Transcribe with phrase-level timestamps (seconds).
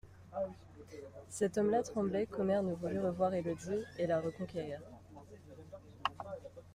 [1.29, 4.79] Cet homme-là tremblait qu'Omer ne voulût revoir Élodie, et la reconquérir.